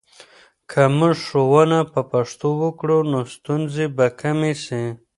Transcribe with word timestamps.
که 0.69 0.81
موږ 0.97 1.15
ښوونه 1.27 1.79
په 1.93 2.01
پښتو 2.11 2.49
وکړو، 2.61 2.99
نو 3.11 3.19
ستونزې 3.35 3.85
به 3.95 4.05
کمې 4.21 4.53
سي. 4.65 4.83